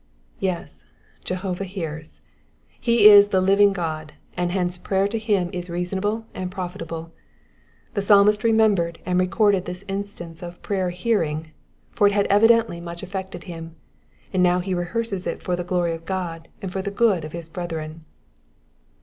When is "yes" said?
0.39-0.83